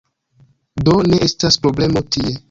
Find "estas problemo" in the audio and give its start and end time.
1.25-2.03